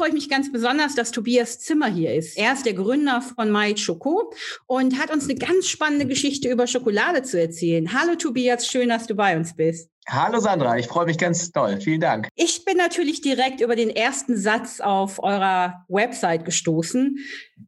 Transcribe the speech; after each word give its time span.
freue 0.00 0.08
ich 0.08 0.14
mich 0.14 0.30
ganz 0.30 0.50
besonders, 0.50 0.94
dass 0.94 1.10
Tobias 1.10 1.58
Zimmer 1.58 1.86
hier 1.86 2.14
ist. 2.14 2.38
Er 2.38 2.54
ist 2.54 2.64
der 2.64 2.72
Gründer 2.72 3.20
von 3.20 3.52
My 3.52 3.74
Choco 3.74 4.32
und 4.66 4.98
hat 4.98 5.12
uns 5.12 5.24
eine 5.24 5.34
ganz 5.34 5.66
spannende 5.66 6.06
Geschichte 6.06 6.48
über 6.48 6.66
Schokolade 6.66 7.22
zu 7.22 7.38
erzählen. 7.38 7.92
Hallo 7.92 8.14
Tobias, 8.14 8.66
schön, 8.66 8.88
dass 8.88 9.06
du 9.06 9.14
bei 9.14 9.36
uns 9.36 9.54
bist. 9.54 9.90
Hallo 10.08 10.40
Sandra, 10.40 10.78
ich 10.78 10.86
freue 10.86 11.04
mich 11.04 11.18
ganz 11.18 11.52
doll. 11.52 11.78
Vielen 11.82 12.00
Dank. 12.00 12.28
Ich 12.34 12.64
bin 12.64 12.78
natürlich 12.78 13.20
direkt 13.20 13.60
über 13.60 13.76
den 13.76 13.90
ersten 13.90 14.38
Satz 14.38 14.80
auf 14.80 15.22
eurer 15.22 15.84
Website 15.88 16.46
gestoßen. 16.46 17.18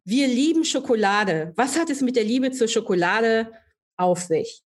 Wir 0.06 0.26
lieben 0.26 0.64
Schokolade. 0.64 1.52
Was 1.56 1.78
hat 1.78 1.90
es 1.90 2.00
mit 2.00 2.16
der 2.16 2.24
Liebe 2.24 2.50
zur 2.50 2.66
Schokolade 2.66 3.52
auf 3.98 4.22
sich? 4.22 4.62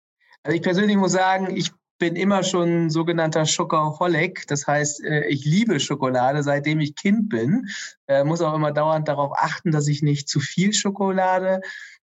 Also 0.45 0.57
ich 0.57 0.63
persönlich 0.63 0.97
muss 0.97 1.13
sagen, 1.13 1.55
ich 1.55 1.71
bin 2.01 2.17
immer 2.17 2.43
schon 2.43 2.91
sogenannter 2.91 3.47
Schokoholic. 3.47 4.49
Das 4.49 4.67
heißt, 4.67 5.05
äh, 5.05 5.27
ich 5.27 5.45
liebe 5.45 5.79
Schokolade, 5.79 6.43
seitdem 6.43 6.81
ich 6.81 6.97
Kind 6.97 7.29
bin. 7.29 7.69
Äh, 8.09 8.25
muss 8.25 8.41
auch 8.41 8.55
immer 8.55 8.73
dauernd 8.73 9.07
darauf 9.07 9.33
achten, 9.37 9.71
dass 9.71 9.87
ich 9.87 10.03
nicht 10.03 10.29
zu 10.29 10.41
viel 10.41 10.73
Schokolade 10.73 11.61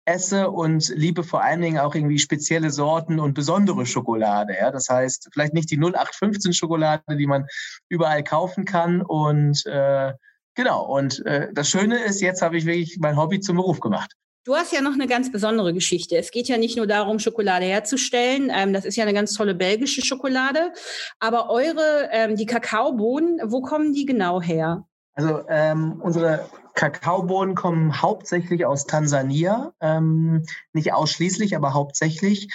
esse 0.06 0.50
und 0.50 0.90
liebe 0.90 1.24
vor 1.24 1.44
allen 1.44 1.62
Dingen 1.62 1.78
auch 1.78 1.94
irgendwie 1.94 2.18
spezielle 2.18 2.72
Sorten 2.72 3.20
und 3.20 3.36
besondere 3.36 3.86
Schokolade. 3.86 4.56
Ja? 4.60 4.72
Das 4.72 4.90
heißt, 4.90 5.30
vielleicht 5.32 5.54
nicht 5.54 5.70
die 5.70 5.78
0815 5.78 6.54
Schokolade, 6.54 7.18
die 7.18 7.28
man 7.28 7.46
überall 7.88 8.24
kaufen 8.24 8.66
kann. 8.66 9.02
Und 9.02 9.64
äh, 9.68 10.14
genau, 10.56 10.86
und 10.86 11.24
äh, 11.26 11.50
das 11.54 11.70
Schöne 11.70 12.00
ist, 12.00 12.22
jetzt 12.22 12.42
habe 12.42 12.58
ich 12.58 12.66
wirklich 12.66 12.98
mein 13.00 13.18
Hobby 13.18 13.42
zum 13.42 13.58
Beruf 13.58 13.82
gemacht. 13.82 14.16
Du 14.44 14.56
hast 14.56 14.74
ja 14.74 14.82
noch 14.82 14.94
eine 14.94 15.06
ganz 15.06 15.32
besondere 15.32 15.72
Geschichte. 15.72 16.18
Es 16.18 16.32
geht 16.32 16.48
ja 16.48 16.58
nicht 16.58 16.76
nur 16.76 16.88
darum, 16.88 17.20
Schokolade 17.20 17.66
herzustellen. 17.66 18.52
Ähm, 18.52 18.74
das 18.74 18.86
ist 18.86 18.96
ja 18.96 19.04
eine 19.04 19.14
ganz 19.14 19.34
tolle 19.34 19.54
belgische 19.54 20.02
Schokolade. 20.04 20.74
Aber 21.20 21.52
eure, 21.52 22.10
ähm, 22.12 22.36
die 22.36 22.48
Kakaobohnen, 22.48 23.40
wo 23.46 23.62
kommen 23.62 23.94
die 23.94 24.06
genau 24.06 24.42
her? 24.42 24.88
Also 25.14 25.44
ähm, 25.48 26.02
unsere 26.02 26.50
Kakaobohnen 26.74 27.54
kommen 27.54 28.02
hauptsächlich 28.02 28.66
aus 28.66 28.88
Tansania. 28.88 29.74
Ähm, 29.80 30.44
nicht 30.74 30.92
ausschließlich, 30.92 31.56
aber 31.56 31.76
hauptsächlich. 31.76 32.52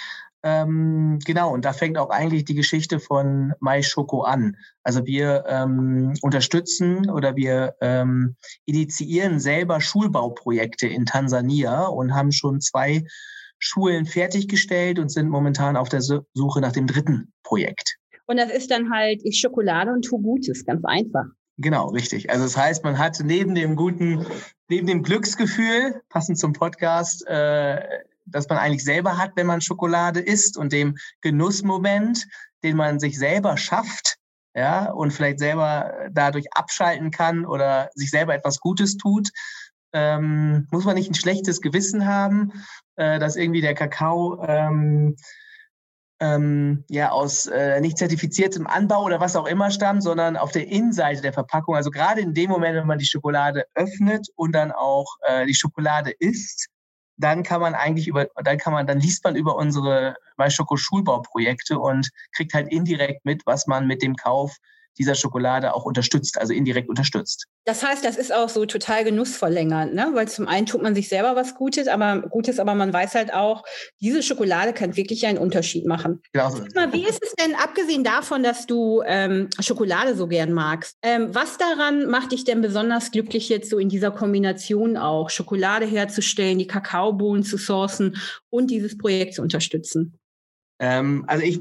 Ähm, 0.49 1.19
genau, 1.25 1.53
und 1.53 1.65
da 1.65 1.73
fängt 1.73 1.97
auch 1.97 2.09
eigentlich 2.09 2.45
die 2.45 2.55
Geschichte 2.55 3.01
von 3.01 3.53
Mai 3.59 3.81
Schoko 3.81 4.21
an. 4.21 4.55
Also 4.81 5.05
wir 5.05 5.43
ähm, 5.45 6.13
unterstützen 6.21 7.09
oder 7.09 7.35
wir 7.35 7.75
ähm, 7.81 8.37
initiieren 8.65 9.41
selber 9.41 9.81
Schulbauprojekte 9.81 10.87
in 10.87 11.05
Tansania 11.05 11.87
und 11.87 12.15
haben 12.15 12.31
schon 12.31 12.61
zwei 12.61 13.03
Schulen 13.59 14.05
fertiggestellt 14.05 14.99
und 14.99 15.09
sind 15.09 15.27
momentan 15.27 15.75
auf 15.75 15.89
der 15.89 16.01
Suche 16.01 16.61
nach 16.61 16.71
dem 16.71 16.87
dritten 16.87 17.33
Projekt. 17.43 17.97
Und 18.25 18.37
das 18.37 18.49
ist 18.49 18.71
dann 18.71 18.89
halt 18.89 19.19
ich 19.25 19.41
Schokolade 19.41 19.91
und 19.91 20.03
tu 20.03 20.17
Gutes, 20.21 20.63
ganz 20.63 20.85
einfach. 20.85 21.25
Genau, 21.57 21.89
richtig. 21.89 22.29
Also 22.29 22.45
das 22.45 22.55
heißt, 22.55 22.85
man 22.85 22.97
hat 22.97 23.19
neben 23.21 23.53
dem 23.53 23.75
guten, 23.75 24.25
neben 24.69 24.87
dem 24.87 25.03
Glücksgefühl, 25.03 26.01
passend 26.07 26.37
zum 26.37 26.53
Podcast, 26.53 27.25
äh, 27.27 27.81
das 28.27 28.47
man 28.49 28.57
eigentlich 28.57 28.83
selber 28.83 29.17
hat, 29.17 29.31
wenn 29.35 29.47
man 29.47 29.61
Schokolade 29.61 30.19
isst 30.19 30.57
und 30.57 30.73
dem 30.73 30.97
Genussmoment, 31.21 32.25
den 32.63 32.77
man 32.77 32.99
sich 32.99 33.17
selber 33.17 33.57
schafft, 33.57 34.17
ja, 34.55 34.91
und 34.91 35.11
vielleicht 35.11 35.39
selber 35.39 35.93
dadurch 36.11 36.47
abschalten 36.53 37.11
kann 37.11 37.45
oder 37.45 37.89
sich 37.93 38.09
selber 38.09 38.33
etwas 38.33 38.59
Gutes 38.59 38.97
tut, 38.97 39.29
ähm, 39.93 40.67
muss 40.71 40.85
man 40.85 40.95
nicht 40.95 41.09
ein 41.09 41.15
schlechtes 41.15 41.61
Gewissen 41.61 42.07
haben, 42.07 42.51
äh, 42.95 43.19
dass 43.19 43.35
irgendwie 43.35 43.61
der 43.61 43.75
Kakao 43.75 44.43
ähm, 44.43 45.15
ähm, 46.19 46.83
ja 46.89 47.11
aus 47.11 47.45
äh, 47.45 47.79
nicht 47.81 47.97
zertifiziertem 47.97 48.67
Anbau 48.67 49.03
oder 49.03 49.19
was 49.19 49.35
auch 49.35 49.45
immer 49.45 49.69
stammt, 49.71 50.03
sondern 50.03 50.35
auf 50.35 50.51
der 50.51 50.67
Innenseite 50.67 51.21
der 51.21 51.33
Verpackung. 51.33 51.75
Also 51.75 51.91
gerade 51.91 52.21
in 52.21 52.33
dem 52.33 52.49
Moment, 52.49 52.75
wenn 52.75 52.87
man 52.87 52.99
die 52.99 53.05
Schokolade 53.05 53.65
öffnet 53.75 54.27
und 54.35 54.53
dann 54.53 54.71
auch 54.71 55.05
äh, 55.27 55.45
die 55.45 55.55
Schokolade 55.55 56.11
isst, 56.19 56.67
dann 57.17 57.43
kann 57.43 57.61
man 57.61 57.75
eigentlich 57.75 58.07
über, 58.07 58.27
dann 58.43 58.57
kann 58.57 58.73
man, 58.73 58.87
dann 58.87 58.99
liest 58.99 59.23
man 59.23 59.35
über 59.35 59.55
unsere 59.55 60.15
Weißschoko 60.37 60.77
Schulbauprojekte 60.77 61.79
und 61.79 62.09
kriegt 62.31 62.53
halt 62.53 62.71
indirekt 62.71 63.25
mit, 63.25 63.45
was 63.45 63.67
man 63.67 63.87
mit 63.87 64.01
dem 64.01 64.15
Kauf 64.15 64.57
dieser 64.97 65.15
Schokolade 65.15 65.73
auch 65.73 65.85
unterstützt, 65.85 66.37
also 66.39 66.53
indirekt 66.53 66.89
unterstützt. 66.89 67.45
Das 67.65 67.83
heißt, 67.83 68.03
das 68.03 68.17
ist 68.17 68.33
auch 68.33 68.49
so 68.49 68.65
total 68.65 69.03
genussverlängernd, 69.03 69.93
ne? 69.93 70.09
weil 70.13 70.27
zum 70.27 70.47
einen 70.47 70.65
tut 70.65 70.81
man 70.81 70.95
sich 70.95 71.09
selber 71.09 71.35
was 71.35 71.55
Gutes, 71.55 71.87
aber 71.87 72.21
Gutes, 72.21 72.59
aber 72.59 72.75
man 72.75 72.91
weiß 72.93 73.15
halt 73.15 73.33
auch, 73.33 73.63
diese 73.99 74.23
Schokolade 74.23 74.73
kann 74.73 74.95
wirklich 74.95 75.25
einen 75.25 75.37
Unterschied 75.37 75.85
machen. 75.85 76.21
Genau. 76.33 76.49
Mal, 76.75 76.93
wie 76.93 77.05
ist 77.05 77.23
es 77.23 77.33
denn, 77.33 77.55
abgesehen 77.55 78.03
davon, 78.03 78.43
dass 78.43 78.65
du 78.65 79.03
ähm, 79.05 79.49
Schokolade 79.59 80.15
so 80.15 80.27
gern 80.27 80.53
magst, 80.53 80.97
ähm, 81.01 81.33
was 81.33 81.57
daran 81.57 82.09
macht 82.09 82.31
dich 82.31 82.43
denn 82.43 82.61
besonders 82.61 83.11
glücklich 83.11 83.49
jetzt 83.49 83.69
so 83.69 83.77
in 83.77 83.89
dieser 83.89 84.11
Kombination 84.11 84.97
auch, 84.97 85.29
Schokolade 85.29 85.85
herzustellen, 85.85 86.59
die 86.59 86.67
Kakaobohnen 86.67 87.43
zu 87.43 87.57
sourcen 87.57 88.17
und 88.49 88.71
dieses 88.71 88.97
Projekt 88.97 89.35
zu 89.35 89.41
unterstützen? 89.41 90.19
Ähm, 90.79 91.23
also 91.27 91.43
ich 91.43 91.59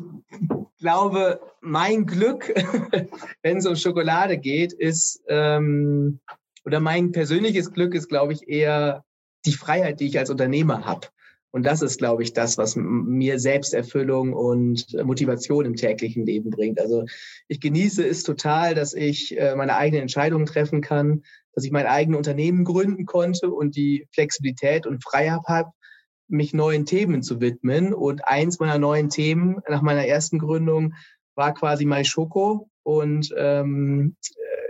glaube, 0.86 1.41
mein 1.60 2.06
Glück, 2.06 2.54
wenn 3.42 3.56
es 3.56 3.66
um 3.66 3.74
Schokolade 3.74 4.38
geht, 4.38 4.72
ist, 4.72 5.20
ähm, 5.26 6.20
oder 6.64 6.78
mein 6.78 7.10
persönliches 7.10 7.72
Glück 7.72 7.92
ist, 7.92 8.08
glaube 8.08 8.34
ich, 8.34 8.47
eher 8.47 9.04
die 9.47 9.52
Freiheit, 9.52 9.98
die 9.98 10.06
ich 10.06 10.16
als 10.16 10.30
Unternehmer 10.30 10.86
habe. 10.86 11.08
Und 11.50 11.66
das 11.66 11.82
ist, 11.82 11.98
glaube 11.98 12.22
ich, 12.22 12.34
das, 12.34 12.56
was 12.56 12.76
mir 12.76 13.41
Selbsterfüllung 13.41 14.32
und 14.32 14.86
Motivation 15.02 15.64
im 15.64 15.74
täglichen 15.74 16.24
Leben 16.24 16.50
bringt. 16.50 16.80
Also 16.80 17.04
ich 17.48 17.60
genieße 17.60 18.06
es 18.06 18.22
total, 18.22 18.76
dass 18.76 18.94
ich 18.94 19.36
äh, 19.36 19.56
meine 19.56 19.76
eigenen 19.76 20.03
Entscheidungen 20.03 20.47
treffen 20.47 20.82
kann, 20.82 21.24
dass 21.53 21.64
ich 21.64 21.72
mein 21.72 21.86
eigenes 21.86 22.18
Unternehmen 22.18 22.62
gründen 22.62 23.06
konnte 23.06 23.50
und 23.50 23.74
die 23.74 24.06
Flexibilität 24.12 24.86
und 24.86 25.03
Freiheit 25.03 25.42
habe, 25.48 25.72
mich 26.28 26.54
neuen 26.54 26.87
Themen 26.87 27.22
zu 27.22 27.41
widmen. 27.41 27.94
Und 27.94 28.26
eins 28.26 28.59
meiner 28.59 28.78
neuen 28.78 29.09
Themen 29.09 29.60
nach 29.69 29.82
meiner 29.82 30.06
ersten 30.06 30.38
Gründung 30.38 30.94
war 31.34 31.54
quasi 31.54 31.84
My 31.84 32.04
Schoko. 32.04 32.69
Und 32.82 33.32
ähm, 33.37 34.16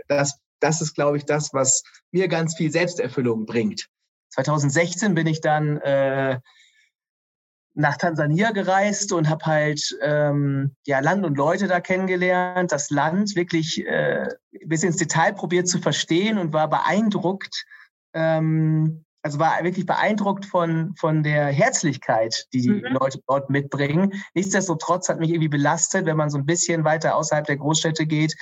das, 0.09 0.39
das 0.61 0.81
ist, 0.81 0.95
glaube 0.95 1.17
ich, 1.17 1.25
das, 1.25 1.53
was 1.53 1.83
mir 2.11 2.29
ganz 2.29 2.57
viel 2.57 2.71
Selbsterfüllung 2.71 3.47
bringt. 3.47 3.89
2016 4.31 5.15
bin 5.15 5.27
ich 5.27 5.41
dann 5.41 5.79
äh, 5.79 6.41
nach 7.75 7.99
Tansania 7.99 8.53
gereist 8.53 9.13
und 9.13 9.29
habe 9.29 9.45
halt 9.45 9.97
ähm, 10.01 10.75
ja, 10.87 11.01
Land 11.01 11.25
und 11.25 11.37
Leute 11.37 11.69
da 11.69 11.81
kennengelernt, 11.81 12.73
das 12.73 12.91
Land 12.91 13.37
wirklich 13.37 13.87
äh, 13.87 14.29
bis 14.65 14.83
ins 14.83 14.97
Detail 14.97 15.35
probiert 15.35 15.69
zu 15.69 15.79
verstehen 15.79 16.39
und 16.39 16.55
war 16.55 16.69
beeindruckt, 16.69 17.67
ähm, 18.15 19.05
also 19.27 19.41
war 19.41 19.65
wirklich 19.65 19.87
beeindruckt 19.87 20.47
von, 20.47 20.95
von 20.97 21.25
der 21.25 21.47
Herzlichkeit, 21.47 22.47
die 22.53 22.61
die 22.61 22.69
mhm. 22.69 22.97
Leute 23.01 23.19
dort 23.27 23.51
mitbringen. 23.51 24.13
Nichtsdestotrotz 24.35 25.09
hat 25.09 25.19
mich 25.19 25.31
irgendwie 25.31 25.49
belastet, 25.49 26.07
wenn 26.07 26.17
man 26.17 26.31
so 26.31 26.39
ein 26.39 26.47
bisschen 26.47 26.85
weiter 26.85 27.17
außerhalb 27.17 27.45
der 27.45 27.57
Großstädte 27.57 28.07
geht, 28.07 28.37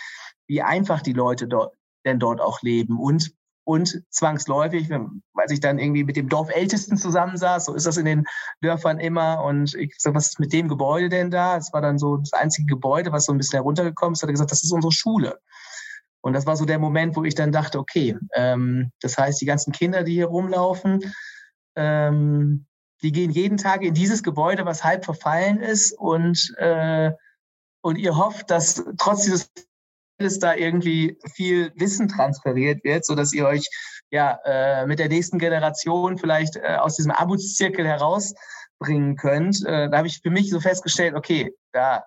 wie 0.47 0.61
einfach 0.61 1.01
die 1.01 1.15
Leute 1.15 1.49
dort, 1.49 1.75
denn 2.05 2.19
dort 2.19 2.43
auch 2.43 2.61
leben 2.61 2.99
und 2.99 3.33
und 3.67 4.03
zwangsläufig, 4.11 4.91
weil 4.91 5.47
ich 5.51 5.61
dann 5.61 5.79
irgendwie 5.79 6.05
mit 6.05 6.17
dem 6.17 6.29
Dorfältesten 6.29 6.99
zusammensaß, 6.99 7.65
so 7.65 7.73
ist 7.73 7.87
das 7.87 7.97
in 7.97 8.05
den 8.05 8.25
Dörfern 8.61 8.99
immer. 9.01 9.43
Und 9.43 9.75
ich 9.75 9.95
so, 9.97 10.13
was 10.13 10.27
ist 10.27 10.39
mit 10.39 10.53
dem 10.53 10.69
Gebäude 10.69 11.09
denn 11.09 11.31
da? 11.31 11.57
Es 11.57 11.73
war 11.73 11.81
dann 11.81 11.99
so 11.99 12.19
das 12.19 12.35
einzige 12.35 12.67
Gebäude, 12.67 13.11
was 13.11 13.25
so 13.25 13.33
ein 13.33 13.39
bisschen 13.39 13.57
heruntergekommen 13.57 14.13
ist. 14.13 14.23
Hat 14.23 14.29
er 14.29 14.35
gesagt, 14.35 14.51
das 14.51 14.63
ist 14.63 14.71
unsere 14.71 14.93
Schule. 14.93 15.41
Und 16.25 16.33
das 16.33 16.47
war 16.47 16.57
so 16.57 16.65
der 16.65 16.79
Moment, 16.79 17.17
wo 17.17 17.25
ich 17.25 17.35
dann 17.35 17.53
dachte, 17.53 17.79
okay, 17.79 18.17
ähm, 18.35 18.91
das 19.03 19.19
heißt, 19.19 19.39
die 19.43 19.45
ganzen 19.45 19.73
Kinder, 19.73 20.05
die 20.05 20.15
hier 20.15 20.29
rumlaufen, 20.29 21.13
ähm, 21.77 22.65
die 23.03 23.13
gehen 23.13 23.31
jeden 23.31 23.59
Tag 23.59 23.83
in 23.83 23.93
dieses 23.93 24.23
Gebäude, 24.23 24.65
was 24.65 24.83
halb 24.83 25.05
verfallen 25.05 25.61
ist 25.61 25.93
und, 25.93 26.55
äh, 26.57 27.13
und 27.83 27.97
ihr 27.97 28.17
hofft, 28.17 28.51
dass 28.51 28.83
trotz 28.97 29.25
dieses 29.25 29.53
dass 30.17 30.39
da 30.39 30.55
irgendwie 30.55 31.19
viel 31.35 31.73
Wissen 31.75 32.09
transferiert 32.09 32.85
wird, 32.85 33.05
so 33.05 33.15
dass 33.15 33.35
ihr 33.35 33.47
euch 33.47 33.69
ja 34.11 34.39
äh, 34.47 34.87
mit 34.87 35.01
der 35.01 35.09
nächsten 35.09 35.39
Generation 35.39 36.17
vielleicht 36.17 36.57
äh, 36.57 36.77
aus 36.77 36.97
diesem 36.97 37.11
Armutszirkel 37.11 37.87
herausbringen 37.87 39.17
könnt. 39.17 39.63
Äh, 39.67 39.91
da 39.91 39.99
habe 39.99 40.07
ich 40.07 40.21
für 40.23 40.31
mich 40.31 40.49
so 40.49 40.61
festgestellt, 40.61 41.15
okay, 41.15 41.53
da 41.73 42.05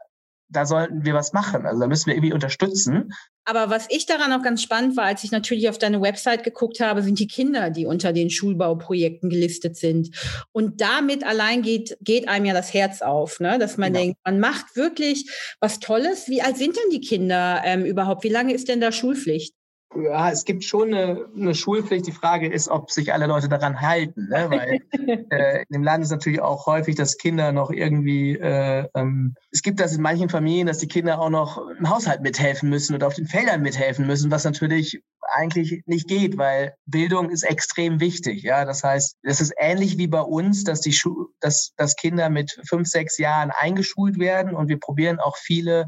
da 0.50 0.66
sollten 0.66 1.06
wir 1.06 1.14
was 1.14 1.34
machen. 1.34 1.66
Also 1.66 1.80
da 1.82 1.88
müssen 1.88 2.08
wir 2.08 2.16
irgendwie 2.16 2.34
unterstützen. 2.34 3.14
Aber 3.46 3.70
was 3.70 3.88
ich 3.90 4.06
daran 4.06 4.34
auch 4.34 4.44
ganz 4.44 4.62
spannend 4.62 4.98
war, 4.98 5.06
als 5.06 5.24
ich 5.24 5.32
natürlich 5.32 5.70
auf 5.70 5.78
deine 5.78 6.02
Website 6.02 6.44
geguckt 6.44 6.80
habe, 6.80 7.02
sind 7.02 7.20
die 7.20 7.28
Kinder, 7.28 7.70
die 7.70 7.86
unter 7.86 8.12
den 8.14 8.30
Schulbauprojekten 8.30 9.30
gelistet 9.30 9.78
sind. 9.78 10.10
Und 10.52 10.82
damit 10.82 11.26
allein 11.26 11.62
geht, 11.62 11.98
geht 12.02 12.28
einem 12.28 12.46
ja 12.46 12.54
das 12.54 12.74
Herz 12.74 13.02
auf, 13.02 13.40
ne? 13.40 13.58
dass 13.58 13.78
man 13.78 13.94
genau. 13.94 14.04
denkt, 14.04 14.20
man 14.26 14.40
macht 14.40 14.76
wirklich 14.76 15.30
was 15.60 15.80
Tolles. 15.80 16.28
Wie 16.28 16.42
alt 16.42 16.58
sind 16.58 16.76
denn 16.76 16.90
die 16.92 17.02
Kinder 17.02 17.62
ähm, 17.64 17.86
überhaupt? 17.86 18.24
Wie 18.24 18.30
lange 18.30 18.54
ist 18.54 18.68
denn 18.68 18.82
da 18.82 18.92
Schulpflicht? 18.92 19.57
Ja, 19.96 20.30
es 20.30 20.44
gibt 20.44 20.66
schon 20.66 20.94
eine, 20.94 21.26
eine, 21.36 21.56
Schulpflicht. 21.56 22.06
Die 22.06 22.12
Frage 22.12 22.48
ist, 22.48 22.68
ob 22.68 22.92
sich 22.92 23.14
alle 23.14 23.26
Leute 23.26 23.48
daran 23.48 23.80
halten. 23.82 24.28
Ne? 24.28 24.48
Weil 24.50 24.80
äh, 25.32 25.60
in 25.62 25.74
dem 25.74 25.84
Land 25.84 26.04
ist 26.04 26.12
natürlich 26.12 26.42
auch 26.42 26.66
häufig, 26.66 26.96
dass 26.96 27.18
Kinder 27.18 27.52
noch 27.54 27.72
irgendwie, 27.72 28.34
äh, 28.38 28.88
ähm, 28.96 29.36
es 29.52 29.62
gibt 29.62 29.80
das 29.80 29.96
in 29.96 30.02
manchen 30.02 30.30
Familien, 30.30 30.68
dass 30.68 30.80
die 30.80 30.90
Kinder 30.90 31.20
auch 31.20 31.30
noch 31.30 31.58
im 31.80 31.90
Haushalt 31.90 32.22
mithelfen 32.22 32.70
müssen 32.70 32.96
oder 32.96 33.08
auf 33.08 33.16
den 33.16 33.28
Feldern 33.28 33.62
mithelfen 33.62 34.06
müssen, 34.06 34.30
was 34.30 34.44
natürlich 34.44 35.02
eigentlich 35.34 35.84
nicht 35.86 36.08
geht, 36.08 36.38
weil 36.38 36.76
Bildung 36.86 37.30
ist 37.30 37.44
extrem 37.44 38.00
wichtig. 38.00 38.44
Ja, 38.44 38.66
das 38.66 38.84
heißt, 38.84 39.16
es 39.24 39.42
ist 39.42 39.54
ähnlich 39.58 39.98
wie 39.98 40.08
bei 40.08 40.22
uns, 40.22 40.64
dass 40.64 40.82
die 40.82 40.94
Schu 40.94 41.28
dass, 41.40 41.74
dass 41.78 41.96
Kinder 41.96 42.30
mit 42.30 42.60
fünf, 42.68 42.88
sechs 42.88 43.18
Jahren 43.18 43.52
eingeschult 43.52 44.20
werden 44.20 44.56
und 44.56 44.68
wir 44.68 44.80
probieren 44.80 45.20
auch 45.20 45.38
viele 45.38 45.88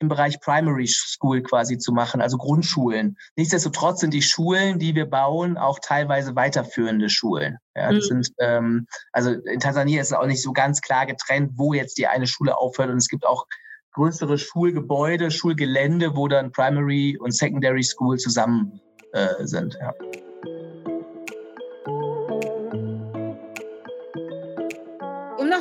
im 0.00 0.08
Bereich 0.08 0.40
Primary 0.40 0.86
School 0.86 1.42
quasi 1.42 1.78
zu 1.78 1.92
machen, 1.92 2.20
also 2.20 2.36
Grundschulen. 2.36 3.16
Nichtsdestotrotz 3.36 4.00
sind 4.00 4.14
die 4.14 4.22
Schulen, 4.22 4.78
die 4.78 4.94
wir 4.94 5.06
bauen, 5.06 5.56
auch 5.56 5.78
teilweise 5.80 6.36
weiterführende 6.36 7.08
Schulen. 7.08 7.58
Ja, 7.76 7.92
das 7.92 8.04
mhm. 8.04 8.22
sind, 8.22 8.30
ähm, 8.38 8.86
also 9.12 9.30
in 9.30 9.60
Tansania 9.60 10.00
ist 10.00 10.08
es 10.08 10.12
auch 10.12 10.26
nicht 10.26 10.42
so 10.42 10.52
ganz 10.52 10.80
klar 10.80 11.06
getrennt, 11.06 11.52
wo 11.56 11.74
jetzt 11.74 11.98
die 11.98 12.06
eine 12.06 12.26
Schule 12.26 12.56
aufhört 12.56 12.90
und 12.90 12.98
es 12.98 13.08
gibt 13.08 13.26
auch 13.26 13.46
größere 13.92 14.38
Schulgebäude, 14.38 15.30
Schulgelände, 15.30 16.14
wo 16.14 16.28
dann 16.28 16.52
Primary 16.52 17.16
und 17.18 17.34
Secondary 17.34 17.82
School 17.82 18.18
zusammen 18.18 18.80
äh, 19.12 19.44
sind. 19.44 19.76
Ja. 19.80 19.92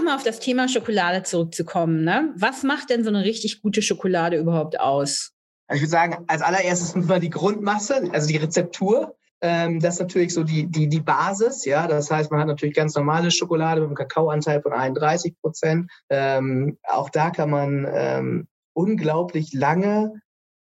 Nochmal 0.08 0.18
auf 0.18 0.24
das 0.24 0.40
Thema 0.40 0.70
Schokolade 0.70 1.24
zurückzukommen, 1.24 2.04
ne? 2.04 2.34
was 2.38 2.64
macht 2.64 2.90
denn 2.90 3.04
so 3.04 3.10
eine 3.10 3.26
richtig 3.26 3.62
gute 3.62 3.82
Schokolade 3.82 4.38
überhaupt 4.38 4.80
aus? 4.80 5.34
Ich 5.74 5.82
würde 5.82 5.90
sagen, 5.90 6.24
als 6.28 6.42
allererstes 6.42 6.96
mal 6.96 7.20
die 7.20 7.30
Grundmasse, 7.30 8.10
also 8.14 8.28
die 8.28 8.38
Rezeptur. 8.38 9.16
Ähm, 9.42 9.82
das 9.82 9.96
ist 9.96 10.00
natürlich 10.00 10.34
so 10.34 10.44
die, 10.44 10.66
die, 10.68 10.88
die 10.88 11.02
Basis, 11.02 11.66
ja. 11.66 11.88
Das 11.88 12.10
heißt, 12.10 12.32
man 12.32 12.40
hat 12.40 12.48
natürlich 12.48 12.74
ganz 12.74 12.96
normale 12.96 13.32
Schokolade 13.32 13.82
mit 13.82 13.90
einem 13.90 13.96
Kakaoanteil 13.96 14.62
von 14.62 14.72
31 14.72 15.36
Prozent. 15.42 15.92
Ähm, 16.10 16.78
auch 16.84 17.10
da 17.10 17.32
kann 17.32 17.50
man 17.50 17.86
ähm, 17.92 18.48
unglaublich 18.74 19.54
lange 19.54 20.14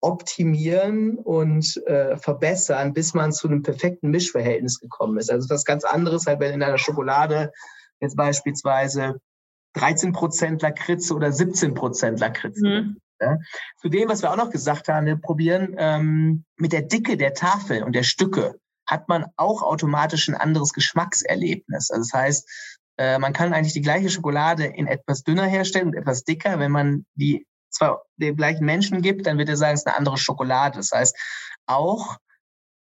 optimieren 0.02 1.20
und 1.20 1.78
äh, 1.86 2.18
verbessern, 2.18 2.94
bis 2.94 3.14
man 3.14 3.32
zu 3.32 3.48
einem 3.48 3.62
perfekten 3.62 4.10
Mischverhältnis 4.10 4.80
gekommen 4.80 5.20
ist. 5.20 5.30
Also 5.30 5.48
das 5.48 5.66
ganz 5.66 5.84
anderes 5.84 6.26
halt, 6.26 6.40
wenn 6.40 6.54
in 6.54 6.64
einer 6.64 6.80
Schokolade 6.80 7.52
jetzt 8.02 8.16
beispielsweise 8.16 9.20
13 9.74 10.14
Prozent 10.14 10.62
Lakritze 10.62 11.14
oder 11.14 11.32
17 11.32 11.74
Prozent 11.74 12.20
Lakritze 12.20 12.68
mhm. 12.68 12.98
Ja. 13.22 13.38
Zu 13.82 13.90
dem, 13.90 14.08
was 14.08 14.22
wir 14.22 14.32
auch 14.32 14.38
noch 14.38 14.50
gesagt 14.50 14.88
haben, 14.88 15.06
wir 15.06 15.18
probieren 15.18 15.76
ähm, 15.78 16.46
mit 16.56 16.72
der 16.72 16.84
Dicke 16.84 17.18
der 17.18 17.34
Tafel 17.34 17.84
und 17.84 17.94
der 17.94 18.04
Stücke 18.04 18.56
hat 18.88 19.08
man 19.10 19.26
auch 19.36 19.62
automatisch 19.62 20.28
ein 20.30 20.36
anderes 20.36 20.74
Geschmackserlebnis. 20.74 21.92
Also 21.92 22.02
das 22.02 22.14
heißt, 22.14 22.50
äh, 22.98 23.20
man 23.20 23.34
kann 23.34 23.54
eigentlich 23.54 23.74
die 23.74 23.82
gleiche 23.82 24.10
Schokolade 24.10 24.66
in 24.66 24.88
etwas 24.88 25.24
dünner 25.24 25.46
herstellen 25.46 25.88
und 25.88 25.96
etwas 25.96 26.24
dicker. 26.24 26.60
Wenn 26.60 26.72
man 26.72 27.06
die 27.14 27.46
zwar 27.70 28.04
den 28.18 28.36
gleichen 28.36 28.66
Menschen 28.66 29.02
gibt, 29.02 29.28
dann 29.28 29.38
wird 29.38 29.50
er 29.50 29.58
sagen, 29.58 29.74
es 29.74 29.82
ist 29.82 29.88
eine 29.88 29.98
andere 29.98 30.18
Schokolade. 30.18 30.78
Das 30.78 30.92
heißt, 30.92 31.16
auch 31.68 32.18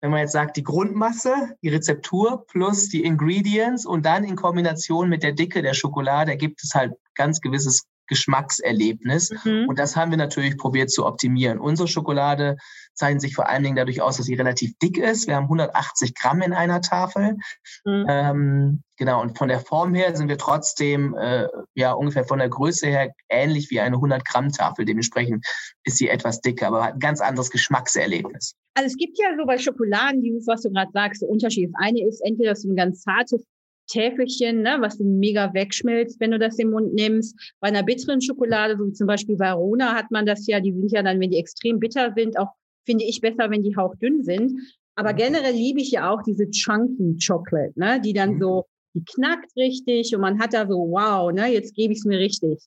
wenn 0.00 0.10
man 0.10 0.20
jetzt 0.20 0.32
sagt, 0.32 0.56
die 0.56 0.62
Grundmasse, 0.62 1.56
die 1.62 1.68
Rezeptur 1.68 2.46
plus 2.46 2.88
die 2.88 3.04
Ingredients 3.04 3.84
und 3.84 4.06
dann 4.06 4.24
in 4.24 4.36
Kombination 4.36 5.08
mit 5.08 5.22
der 5.22 5.32
Dicke 5.32 5.62
der 5.62 5.74
Schokolade 5.74 6.32
ergibt 6.32 6.62
es 6.62 6.74
halt 6.74 6.94
ganz 7.14 7.40
gewisses 7.40 7.86
Geschmackserlebnis. 8.10 9.30
Mhm. 9.44 9.66
Und 9.68 9.78
das 9.78 9.96
haben 9.96 10.10
wir 10.10 10.18
natürlich 10.18 10.58
probiert 10.58 10.90
zu 10.90 11.06
optimieren. 11.06 11.60
Unsere 11.60 11.86
Schokolade 11.86 12.56
zeichnet 12.94 13.20
sich 13.20 13.34
vor 13.34 13.48
allen 13.48 13.62
Dingen 13.62 13.76
dadurch 13.76 14.02
aus, 14.02 14.16
dass 14.16 14.26
sie 14.26 14.34
relativ 14.34 14.76
dick 14.82 14.98
ist. 14.98 15.28
Wir 15.28 15.36
haben 15.36 15.44
180 15.44 16.14
Gramm 16.14 16.42
in 16.42 16.52
einer 16.52 16.80
Tafel. 16.80 17.36
Mhm. 17.84 18.06
Ähm, 18.08 18.82
genau, 18.98 19.22
und 19.22 19.38
von 19.38 19.48
der 19.48 19.60
Form 19.60 19.94
her 19.94 20.16
sind 20.16 20.28
wir 20.28 20.38
trotzdem 20.38 21.14
äh, 21.14 21.46
ja 21.74 21.92
ungefähr 21.92 22.24
von 22.24 22.40
der 22.40 22.48
Größe 22.48 22.88
her 22.88 23.12
ähnlich 23.28 23.70
wie 23.70 23.80
eine 23.80 23.96
100 23.96 24.24
Gramm 24.24 24.50
Tafel. 24.50 24.84
Dementsprechend 24.84 25.46
ist 25.84 25.96
sie 25.96 26.08
etwas 26.08 26.40
dicker, 26.40 26.66
aber 26.66 26.84
hat 26.84 26.94
ein 26.94 27.00
ganz 27.00 27.20
anderes 27.20 27.50
Geschmackserlebnis. 27.50 28.56
Also 28.74 28.86
es 28.86 28.96
gibt 28.96 29.18
ja 29.18 29.36
so 29.38 29.46
bei 29.46 29.58
Schokoladen, 29.58 30.22
dieses, 30.22 30.46
was 30.46 30.62
du 30.62 30.70
gerade 30.70 30.90
sagst, 30.92 31.20
so 31.20 31.26
Unterschied. 31.26 31.70
Das 31.72 31.82
eine 31.82 32.06
ist 32.06 32.20
entweder 32.24 32.54
so 32.54 32.68
ein 32.68 32.76
ganz 32.76 33.02
zartes 33.02 33.44
Täfelchen, 33.90 34.62
ne, 34.62 34.76
was 34.80 34.98
du 34.98 35.04
mega 35.04 35.52
wegschmilzt, 35.52 36.20
wenn 36.20 36.30
du 36.30 36.38
das 36.38 36.58
im 36.58 36.70
Mund 36.70 36.94
nimmst. 36.94 37.34
Bei 37.60 37.68
einer 37.68 37.82
bitteren 37.82 38.20
Schokolade, 38.20 38.76
so 38.78 38.86
wie 38.86 38.92
zum 38.92 39.06
Beispiel 39.06 39.38
Varona, 39.38 39.94
hat 39.94 40.10
man 40.10 40.26
das 40.26 40.46
ja, 40.46 40.60
die 40.60 40.72
sind 40.72 40.92
ja 40.92 41.02
dann, 41.02 41.20
wenn 41.20 41.30
die 41.30 41.38
extrem 41.38 41.80
bitter 41.80 42.12
sind, 42.16 42.38
auch 42.38 42.52
finde 42.86 43.04
ich 43.04 43.20
besser, 43.20 43.50
wenn 43.50 43.62
die 43.62 43.76
hauchdünn 43.76 44.22
sind. 44.22 44.52
Aber 44.94 45.12
generell 45.12 45.54
liebe 45.54 45.80
ich 45.80 45.90
ja 45.90 46.10
auch 46.10 46.22
diese 46.22 46.48
Chunky 46.50 47.16
Chocolate, 47.24 47.72
ne, 47.76 48.00
die 48.00 48.12
dann 48.12 48.34
mhm. 48.34 48.40
so, 48.40 48.64
die 48.94 49.04
knackt 49.04 49.50
richtig 49.56 50.14
und 50.14 50.20
man 50.20 50.40
hat 50.40 50.54
da 50.54 50.66
so, 50.66 50.76
wow, 50.90 51.32
ne, 51.32 51.52
jetzt 51.52 51.74
gebe 51.74 51.92
ich 51.92 52.00
es 52.00 52.04
mir 52.04 52.18
richtig. 52.18 52.58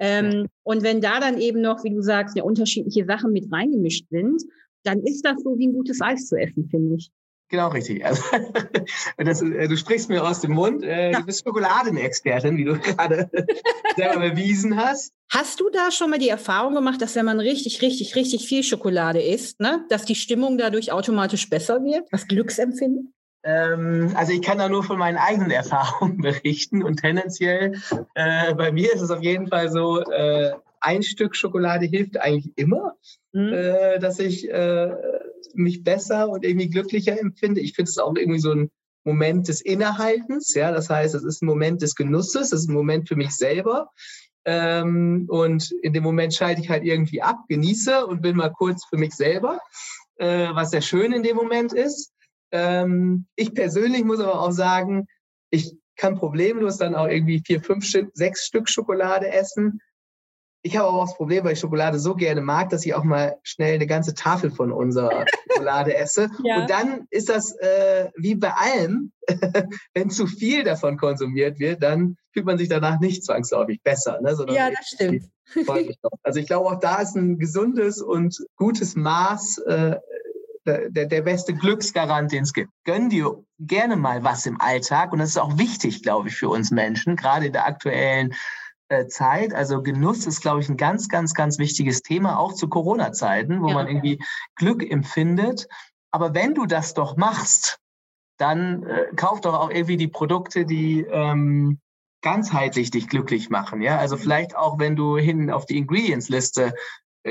Ähm, 0.00 0.46
und 0.62 0.82
wenn 0.84 1.00
da 1.00 1.18
dann 1.18 1.40
eben 1.40 1.60
noch, 1.60 1.82
wie 1.82 1.90
du 1.90 2.02
sagst, 2.02 2.36
ja, 2.36 2.44
unterschiedliche 2.44 3.04
Sachen 3.04 3.32
mit 3.32 3.50
reingemischt 3.52 4.06
sind, 4.10 4.42
dann 4.88 5.02
ist 5.02 5.22
das 5.22 5.42
so 5.42 5.58
wie 5.58 5.68
ein 5.68 5.74
gutes 5.74 6.00
Eis 6.00 6.26
zu 6.26 6.36
essen, 6.36 6.68
finde 6.70 6.96
ich. 6.96 7.10
Genau 7.50 7.68
richtig. 7.68 8.04
Also, 8.04 8.22
das, 9.16 9.42
äh, 9.42 9.68
du 9.68 9.76
sprichst 9.76 10.08
mir 10.08 10.26
aus 10.26 10.40
dem 10.40 10.52
Mund. 10.52 10.82
Äh. 10.82 11.12
Du 11.12 11.24
bist 11.24 11.44
Schokoladenexpertin, 11.44 12.56
wie 12.56 12.64
du 12.64 12.78
gerade 12.78 13.30
selber 13.96 14.30
bewiesen 14.30 14.76
hast. 14.76 15.12
Hast 15.30 15.60
du 15.60 15.68
da 15.70 15.90
schon 15.90 16.10
mal 16.10 16.18
die 16.18 16.28
Erfahrung 16.28 16.74
gemacht, 16.74 17.00
dass 17.00 17.14
wenn 17.14 17.26
man 17.26 17.40
richtig, 17.40 17.82
richtig, 17.82 18.16
richtig 18.16 18.46
viel 18.46 18.62
Schokolade 18.62 19.22
isst, 19.22 19.60
ne, 19.60 19.84
dass 19.88 20.04
die 20.04 20.14
Stimmung 20.14 20.58
dadurch 20.58 20.92
automatisch 20.92 21.48
besser 21.48 21.82
wird? 21.84 22.06
Das 22.10 22.26
Glücksempfinden? 22.26 23.14
Ähm, 23.44 24.12
also 24.14 24.32
ich 24.32 24.42
kann 24.42 24.58
da 24.58 24.68
nur 24.68 24.82
von 24.82 24.98
meinen 24.98 25.16
eigenen 25.16 25.50
Erfahrungen 25.50 26.18
berichten 26.22 26.82
und 26.82 27.00
tendenziell 27.00 27.80
äh, 28.14 28.54
bei 28.54 28.72
mir 28.72 28.92
ist 28.92 29.00
es 29.00 29.10
auf 29.10 29.22
jeden 29.22 29.48
Fall 29.48 29.70
so, 29.70 30.00
äh, 30.00 30.52
ein 30.80 31.02
Stück 31.02 31.36
Schokolade 31.36 31.86
hilft 31.86 32.18
eigentlich 32.18 32.52
immer, 32.56 32.96
mhm. 33.32 33.52
äh, 33.52 33.98
dass 33.98 34.18
ich 34.18 34.48
äh, 34.48 34.94
mich 35.54 35.84
besser 35.84 36.28
und 36.28 36.44
irgendwie 36.44 36.68
glücklicher 36.68 37.18
empfinde. 37.18 37.60
Ich 37.60 37.74
finde 37.74 37.90
es 37.90 37.98
auch 37.98 38.14
irgendwie 38.16 38.40
so 38.40 38.52
ein 38.52 38.70
Moment 39.04 39.48
des 39.48 39.60
Innehaltens. 39.60 40.54
Ja, 40.54 40.72
das 40.72 40.90
heißt, 40.90 41.14
es 41.14 41.24
ist 41.24 41.42
ein 41.42 41.46
Moment 41.46 41.82
des 41.82 41.94
Genusses, 41.94 42.52
es 42.52 42.60
ist 42.60 42.68
ein 42.68 42.74
Moment 42.74 43.08
für 43.08 43.16
mich 43.16 43.30
selber. 43.30 43.90
Ähm, 44.44 45.26
und 45.28 45.72
in 45.82 45.92
dem 45.92 46.02
Moment 46.02 46.34
schalte 46.34 46.60
ich 46.60 46.70
halt 46.70 46.84
irgendwie 46.84 47.22
ab, 47.22 47.38
genieße 47.48 48.06
und 48.06 48.22
bin 48.22 48.36
mal 48.36 48.50
kurz 48.50 48.84
für 48.86 48.96
mich 48.96 49.14
selber, 49.14 49.58
äh, 50.16 50.48
was 50.52 50.70
sehr 50.70 50.80
schön 50.80 51.12
in 51.12 51.22
dem 51.22 51.36
Moment 51.36 51.72
ist. 51.72 52.12
Ähm, 52.50 53.26
ich 53.36 53.54
persönlich 53.54 54.04
muss 54.04 54.20
aber 54.20 54.40
auch 54.40 54.52
sagen, 54.52 55.06
ich 55.50 55.74
kann 55.96 56.16
problemlos 56.16 56.78
dann 56.78 56.94
auch 56.94 57.08
irgendwie 57.08 57.42
vier, 57.44 57.60
fünf, 57.60 57.84
sechs 58.14 58.46
Stück 58.46 58.68
Schokolade 58.68 59.28
essen 59.28 59.80
ich 60.62 60.76
habe 60.76 60.88
auch 60.88 61.04
das 61.04 61.16
Problem, 61.16 61.44
weil 61.44 61.52
ich 61.52 61.60
Schokolade 61.60 61.98
so 61.98 62.14
gerne 62.14 62.40
mag, 62.40 62.70
dass 62.70 62.84
ich 62.84 62.94
auch 62.94 63.04
mal 63.04 63.36
schnell 63.42 63.74
eine 63.74 63.86
ganze 63.86 64.14
Tafel 64.14 64.50
von 64.50 64.72
unserer 64.72 65.24
Schokolade 65.52 65.96
esse. 65.96 66.28
Ja. 66.42 66.60
Und 66.60 66.70
dann 66.70 67.06
ist 67.10 67.28
das 67.28 67.52
äh, 67.58 68.08
wie 68.16 68.34
bei 68.34 68.52
allem, 68.52 69.12
wenn 69.94 70.10
zu 70.10 70.26
viel 70.26 70.64
davon 70.64 70.96
konsumiert 70.96 71.58
wird, 71.58 71.82
dann 71.82 72.16
fühlt 72.32 72.46
man 72.46 72.58
sich 72.58 72.68
danach 72.68 72.98
nicht 73.00 73.24
zwangsläufig 73.24 73.82
besser. 73.82 74.20
Ne, 74.20 74.36
ja, 74.48 74.70
das 74.70 74.88
stimmt. 74.88 75.24
Also 76.22 76.40
ich 76.40 76.46
glaube, 76.46 76.68
auch 76.68 76.80
da 76.80 77.00
ist 77.00 77.16
ein 77.16 77.38
gesundes 77.38 78.02
und 78.02 78.36
gutes 78.56 78.96
Maß 78.96 79.58
äh, 79.58 79.96
der, 80.66 81.06
der 81.06 81.22
beste 81.22 81.54
Glücksgarant, 81.54 82.32
den 82.32 82.42
es 82.42 82.52
gibt. 82.52 82.70
Gönn 82.84 83.08
dir 83.08 83.42
gerne 83.58 83.96
mal 83.96 84.24
was 84.24 84.44
im 84.46 84.60
Alltag. 84.60 85.12
Und 85.12 85.20
das 85.20 85.30
ist 85.30 85.38
auch 85.38 85.56
wichtig, 85.56 86.02
glaube 86.02 86.28
ich, 86.28 86.36
für 86.36 86.48
uns 86.48 86.70
Menschen, 86.70 87.16
gerade 87.16 87.46
in 87.46 87.52
der 87.52 87.66
aktuellen 87.66 88.34
Zeit. 89.08 89.54
Also 89.54 89.82
Genuss 89.82 90.26
ist, 90.26 90.40
glaube 90.40 90.60
ich, 90.60 90.68
ein 90.68 90.76
ganz, 90.76 91.08
ganz, 91.08 91.34
ganz 91.34 91.58
wichtiges 91.58 92.02
Thema, 92.02 92.38
auch 92.38 92.52
zu 92.52 92.68
Corona-Zeiten, 92.68 93.62
wo 93.62 93.68
ja. 93.68 93.74
man 93.74 93.86
irgendwie 93.86 94.22
Glück 94.56 94.88
empfindet. 94.88 95.68
Aber 96.10 96.34
wenn 96.34 96.54
du 96.54 96.66
das 96.66 96.94
doch 96.94 97.16
machst, 97.16 97.78
dann 98.38 98.84
äh, 98.84 99.06
kauf 99.16 99.40
doch 99.40 99.54
auch 99.54 99.70
irgendwie 99.70 99.96
die 99.96 100.08
Produkte, 100.08 100.64
die 100.64 101.00
ähm, 101.00 101.80
ganzheitlich 102.22 102.90
dich 102.90 103.08
glücklich 103.08 103.50
machen. 103.50 103.82
Ja, 103.82 103.98
also 103.98 104.16
vielleicht 104.16 104.56
auch, 104.56 104.78
wenn 104.78 104.96
du 104.96 105.18
hin 105.18 105.50
auf 105.50 105.66
die 105.66 105.76
Ingredients-Liste 105.76 106.66
äh, 106.66 106.72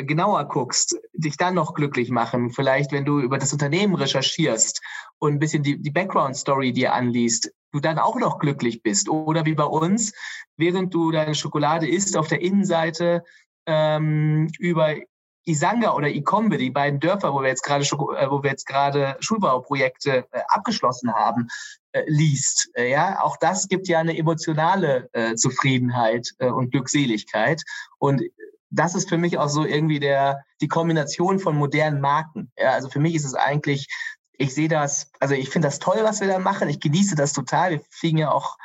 genauer 0.04 0.46
guckst, 0.46 0.98
dich 1.14 1.38
dann 1.38 1.56
noch 1.56 1.74
glücklich 1.74 2.10
machen. 2.10 2.52
Vielleicht, 2.52 2.92
wenn 2.92 3.06
du 3.06 3.20
über 3.20 3.38
das 3.38 3.54
Unternehmen 3.54 3.96
recherchierst 3.96 4.82
und 5.20 5.34
ein 5.34 5.40
bisschen 5.40 5.64
die, 5.64 5.82
die 5.82 5.92
Background-Story 5.92 6.74
dir 6.74 6.94
anliest, 6.94 7.52
du 7.72 7.80
dann 7.80 8.00
auch 8.00 8.18
noch 8.18 8.40
glücklich 8.40 8.82
bist. 8.84 9.10
Oder 9.10 9.46
wie 9.46 9.56
bei 9.56 9.66
uns, 9.66 10.14
während 10.58 10.94
du 10.94 11.12
deine 11.12 11.36
Schokolade 11.36 11.88
isst, 11.88 12.18
auf 12.18 12.28
der 12.28 12.42
Innenseite 12.42 13.24
ähm, 13.66 14.50
über 14.60 14.96
Isanga 15.48 15.94
oder 15.94 16.10
Ikombe, 16.10 16.58
die 16.58 16.70
beiden 16.70 17.00
Dörfer, 17.00 17.34
wo 17.34 17.42
wir 17.42 17.48
jetzt 17.48 17.64
gerade 17.64 17.84
äh, 17.84 18.30
wo 18.30 18.44
wir 18.44 18.52
jetzt 18.52 18.66
gerade 18.66 19.16
Schulbauprojekte 19.22 20.28
äh, 20.32 20.42
abgeschlossen 20.50 21.14
haben, 21.14 21.48
äh, 21.94 22.04
liest. 22.08 22.70
Äh, 22.74 22.92
ja, 22.92 23.22
auch 23.22 23.38
das 23.38 23.70
gibt 23.70 23.88
ja 23.88 24.00
eine 24.00 24.18
emotionale 24.18 25.10
äh, 25.14 25.36
Zufriedenheit 25.36 26.30
äh, 26.40 26.50
und 26.50 26.72
Glückseligkeit 26.72 27.64
und 27.98 28.22
das 28.70 28.96
ist 28.96 29.10
für 29.10 29.18
mich 29.18 29.38
auch 29.38 29.50
so 29.50 29.66
irgendwie 29.66 30.00
der 30.00 30.44
die 30.62 30.68
Kombination 30.68 31.40
von 31.40 31.56
modernen 31.56 32.02
Marken. 32.02 32.52
Ja, 32.58 32.72
also 32.72 32.90
für 32.90 33.00
mich 33.00 33.16
ist 33.16 33.26
es 33.26 33.34
eigentlich 33.34 33.88
ich 34.38 34.54
sehe 34.54 34.68
das, 34.68 35.12
also 35.20 35.34
ich 35.34 35.50
finde 35.50 35.68
das 35.68 35.80
toll, 35.80 36.00
was 36.04 36.22
wir 36.22 36.28
da 36.28 36.40
machen. 36.40 36.70
Ich 36.70 36.80
genieße 36.80 37.16
das 37.16 37.34
total. 37.34 37.72
Wir 37.72 37.82
fliegen 37.90 38.20
ja 38.20 38.32
auch 38.32 38.58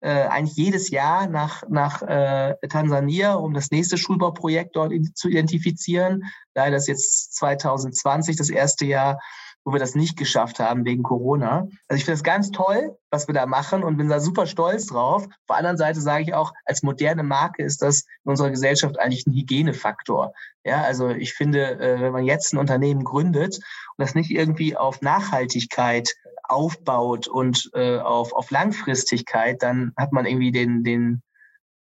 äh, 0.00 0.26
eigentlich 0.26 0.56
jedes 0.56 0.90
Jahr 0.90 1.28
nach, 1.28 1.64
nach 1.68 2.02
äh, 2.02 2.54
Tansania, 2.68 3.34
um 3.34 3.52
das 3.52 3.70
nächste 3.70 3.98
Schulbauprojekt 3.98 4.76
dort 4.76 4.92
zu 5.14 5.28
identifizieren. 5.28 6.24
Leider 6.54 6.76
ist 6.76 6.88
jetzt 6.88 7.34
2020 7.36 8.36
das 8.36 8.48
erste 8.48 8.86
Jahr, 8.86 9.20
wo 9.68 9.74
wir 9.74 9.80
das 9.80 9.94
nicht 9.94 10.16
geschafft 10.16 10.60
haben 10.60 10.86
wegen 10.86 11.02
Corona. 11.02 11.68
Also 11.88 11.98
ich 11.98 12.06
finde 12.06 12.12
das 12.12 12.22
ganz 12.22 12.50
toll, 12.52 12.96
was 13.10 13.28
wir 13.28 13.34
da 13.34 13.44
machen 13.44 13.82
und 13.82 13.98
bin 13.98 14.08
da 14.08 14.18
super 14.18 14.46
stolz 14.46 14.86
drauf. 14.86 15.24
Auf 15.26 15.46
der 15.46 15.56
anderen 15.56 15.76
Seite 15.76 16.00
sage 16.00 16.22
ich 16.22 16.32
auch, 16.32 16.54
als 16.64 16.82
moderne 16.82 17.22
Marke 17.22 17.62
ist 17.62 17.82
das 17.82 18.06
in 18.24 18.30
unserer 18.30 18.48
Gesellschaft 18.48 18.98
eigentlich 18.98 19.26
ein 19.26 19.34
Hygienefaktor. 19.34 20.32
Ja, 20.64 20.80
also 20.84 21.10
ich 21.10 21.34
finde, 21.34 21.78
äh, 21.80 22.00
wenn 22.00 22.12
man 22.12 22.24
jetzt 22.24 22.54
ein 22.54 22.58
Unternehmen 22.58 23.04
gründet 23.04 23.56
und 23.56 23.62
das 23.98 24.14
nicht 24.14 24.30
irgendwie 24.30 24.74
auf 24.74 25.02
Nachhaltigkeit 25.02 26.14
aufbaut 26.44 27.28
und 27.28 27.68
äh, 27.74 27.98
auf, 27.98 28.32
auf 28.32 28.50
Langfristigkeit, 28.50 29.62
dann 29.62 29.92
hat 29.98 30.12
man 30.12 30.24
irgendwie 30.24 30.50
den, 30.50 30.82
den 30.82 31.22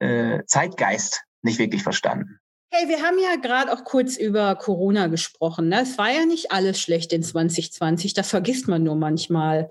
äh, 0.01 0.45
Zeitgeist 0.45 1.25
nicht 1.41 1.59
wirklich 1.59 1.83
verstanden. 1.83 2.41
Hey, 2.73 2.89
wir 2.89 3.03
haben 3.03 3.19
ja 3.19 3.35
gerade 3.35 3.73
auch 3.73 3.83
kurz 3.83 4.17
über 4.17 4.55
Corona 4.55 5.09
gesprochen. 5.09 5.69
Ne? 5.69 5.81
Es 5.81 5.99
war 5.99 6.11
ja 6.11 6.25
nicht 6.25 6.53
alles 6.53 6.81
schlecht 6.81 7.13
in 7.13 7.25
2020, 7.25 8.15
das 8.15 8.31
vergisst 8.31 8.69
man 8.69 8.85
nur 8.85 8.95
manchmal. 8.95 9.71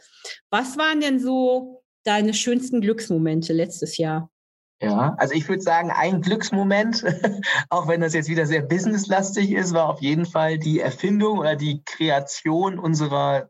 Was 0.50 0.77
waren 0.77 1.00
denn 1.00 1.18
so 1.18 1.82
deine 2.03 2.34
schönsten 2.34 2.82
Glücksmomente 2.82 3.53
letztes 3.53 3.98
Jahr? 3.98 4.29
Ja, 4.82 5.15
also 5.18 5.34
ich 5.34 5.48
würde 5.48 5.62
sagen, 5.62 5.91
ein 5.91 6.22
Glücksmoment, 6.22 7.06
auch 7.70 7.88
wenn 7.88 8.01
das 8.01 8.13
jetzt 8.13 8.29
wieder 8.29 8.46
sehr 8.46 8.63
businesslastig 8.63 9.51
ist, 9.51 9.74
war 9.74 9.88
auf 9.88 10.01
jeden 10.01 10.25
Fall 10.25 10.58
die 10.58 10.82
Erfindung 10.82 11.39
oder 11.39 11.56
die 11.56 11.82
Kreation 11.86 12.79
unserer 12.79 13.50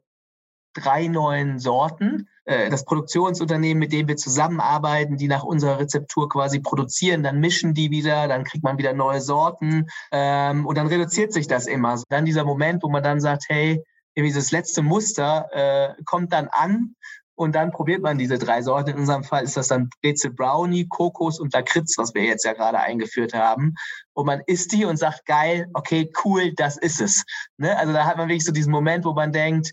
drei 0.76 1.08
neuen 1.08 1.58
Sorten. 1.58 2.30
Äh, 2.50 2.72
das 2.72 2.84
Produktionsunternehmen, 2.84 3.78
mit 3.78 3.94
dem 3.94 4.08
wir 4.08 4.18
zusammenarbeiten, 4.18 5.18
die 5.18 5.28
nach 5.28 5.44
unserer 5.44 5.78
Rezeptur 5.78 6.28
quasi 6.30 6.60
produzieren, 6.60 7.22
dann 7.22 7.40
mischen 7.40 7.76
die 7.76 7.92
wieder, 7.92 8.28
dann 8.28 8.44
kriegt 8.44 8.64
man 8.64 8.80
wieder 8.80 8.94
neue 8.94 9.22
Sorten 9.22 9.86
ähm, 10.12 10.66
und 10.66 10.76
dann 10.76 10.88
reduziert 10.88 11.32
sich 11.32 11.46
das 11.46 11.68
immer. 11.68 12.02
Dann 12.10 12.26
dieser 12.26 12.46
Moment, 12.46 12.82
wo 12.82 12.90
man 12.90 13.04
dann 13.04 13.22
sagt, 13.22 13.46
hey, 13.50 13.84
dieses 14.18 14.50
letzte 14.50 14.82
Muster 14.82 15.48
äh, 15.52 15.94
kommt 16.06 16.34
dann 16.34 16.48
an 16.48 16.96
und 17.36 17.54
dann 17.54 17.72
probiert 17.72 18.02
man 18.02 18.18
diese 18.18 18.40
drei 18.40 18.64
Sorten. 18.64 18.90
In 18.90 18.98
unserem 18.98 19.24
Fall 19.24 19.44
ist 19.44 19.56
das 19.56 19.68
dann 19.68 19.92
Brezel 20.02 20.32
Brownie, 20.32 20.88
Kokos 20.88 21.40
und 21.40 21.54
Lakritz, 21.54 22.00
was 22.00 22.16
wir 22.16 22.24
jetzt 22.24 22.46
ja 22.46 22.54
gerade 22.54 22.80
eingeführt 22.80 23.36
haben. 23.36 23.76
Und 24.14 24.26
man 24.26 24.42
isst 24.48 24.72
die 24.72 24.86
und 24.86 24.98
sagt, 24.98 25.28
geil, 25.28 25.68
okay, 25.76 26.12
cool, 26.26 26.52
das 26.56 26.78
ist 26.78 27.00
es. 27.00 27.24
Ne? 27.58 27.78
Also 27.78 27.94
da 27.94 28.06
hat 28.06 28.18
man 28.18 28.28
wirklich 28.28 28.44
so 28.44 28.52
diesen 28.52 28.72
Moment, 28.72 29.06
wo 29.06 29.14
man 29.14 29.32
denkt, 29.32 29.72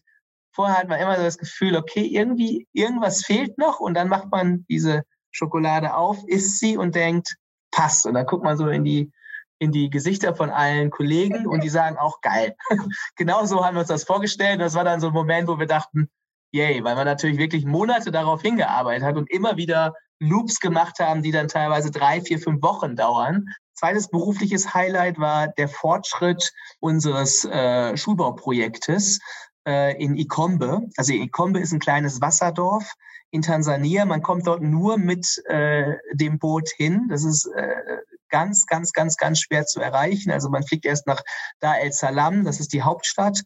Vorher 0.56 0.78
hat 0.78 0.88
man 0.88 0.98
immer 0.98 1.16
so 1.16 1.22
das 1.22 1.36
Gefühl, 1.36 1.76
okay, 1.76 2.06
irgendwie, 2.06 2.66
irgendwas 2.72 3.26
fehlt 3.26 3.58
noch 3.58 3.78
und 3.78 3.92
dann 3.92 4.08
macht 4.08 4.30
man 4.30 4.64
diese 4.70 5.02
Schokolade 5.30 5.94
auf, 5.94 6.16
isst 6.26 6.58
sie 6.60 6.78
und 6.78 6.94
denkt, 6.94 7.36
passt. 7.70 8.06
Und 8.06 8.14
dann 8.14 8.24
guckt 8.24 8.42
man 8.42 8.56
so 8.56 8.66
in 8.68 8.82
die, 8.82 9.12
in 9.58 9.70
die 9.70 9.90
Gesichter 9.90 10.34
von 10.34 10.48
allen 10.48 10.88
Kollegen 10.90 11.46
und 11.46 11.62
die 11.62 11.68
sagen 11.68 11.98
auch 11.98 12.22
geil. 12.22 12.56
genau 13.16 13.44
so 13.44 13.66
haben 13.66 13.74
wir 13.74 13.80
uns 13.80 13.90
das 13.90 14.04
vorgestellt. 14.04 14.54
Und 14.54 14.60
das 14.60 14.74
war 14.74 14.84
dann 14.84 14.98
so 14.98 15.08
ein 15.08 15.12
Moment, 15.12 15.46
wo 15.46 15.58
wir 15.58 15.66
dachten, 15.66 16.08
yay, 16.52 16.82
weil 16.82 16.94
man 16.94 17.04
natürlich 17.04 17.36
wirklich 17.36 17.66
Monate 17.66 18.10
darauf 18.10 18.40
hingearbeitet 18.40 19.04
hat 19.04 19.16
und 19.18 19.30
immer 19.30 19.58
wieder 19.58 19.92
Loops 20.20 20.58
gemacht 20.60 21.00
haben, 21.00 21.22
die 21.22 21.32
dann 21.32 21.48
teilweise 21.48 21.90
drei, 21.90 22.22
vier, 22.22 22.38
fünf 22.38 22.62
Wochen 22.62 22.96
dauern. 22.96 23.44
Zweites 23.74 24.08
berufliches 24.08 24.72
Highlight 24.72 25.18
war 25.18 25.48
der 25.48 25.68
Fortschritt 25.68 26.50
unseres 26.80 27.44
äh, 27.44 27.94
Schulbauprojektes 27.94 29.20
äh, 29.66 30.00
in 30.02 30.16
Ikombe. 30.16 30.88
Also 30.96 31.12
Ikombe 31.12 31.60
ist 31.60 31.72
ein 31.72 31.80
kleines 31.80 32.20
Wasserdorf 32.20 32.94
in 33.30 33.42
Tansania. 33.42 34.04
Man 34.04 34.22
kommt 34.22 34.46
dort 34.46 34.62
nur 34.62 34.98
mit 34.98 35.42
äh, 35.46 35.96
dem 36.12 36.38
Boot 36.38 36.70
hin. 36.76 37.06
Das 37.08 37.24
ist 37.24 37.46
äh, 37.46 37.98
ganz, 38.28 38.66
ganz, 38.66 38.92
ganz, 38.92 39.16
ganz 39.16 39.40
schwer 39.40 39.66
zu 39.66 39.80
erreichen. 39.80 40.30
Also 40.30 40.48
man 40.48 40.62
fliegt 40.62 40.86
erst 40.86 41.06
nach 41.06 41.22
Dar 41.60 41.80
el 41.80 41.92
Salam, 41.92 42.44
das 42.44 42.60
ist 42.60 42.72
die 42.72 42.82
Hauptstadt. 42.82 43.42